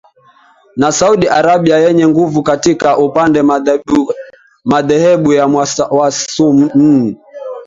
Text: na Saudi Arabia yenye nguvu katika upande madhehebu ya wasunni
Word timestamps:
na 0.77 0.91
Saudi 0.91 1.27
Arabia 1.27 1.77
yenye 1.77 2.07
nguvu 2.07 2.43
katika 2.43 2.97
upande 2.97 3.41
madhehebu 4.65 5.33
ya 5.33 5.45
wasunni 5.91 7.17